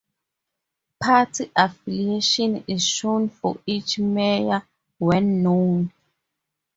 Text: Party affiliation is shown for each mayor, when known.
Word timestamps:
Party 0.99 1.51
affiliation 1.55 2.63
is 2.67 2.83
shown 2.83 3.29
for 3.29 3.59
each 3.67 3.99
mayor, 3.99 4.67
when 4.97 5.43
known. 5.43 5.93